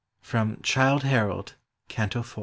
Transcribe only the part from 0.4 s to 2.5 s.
CHILDE HAROLD," CANTO IV.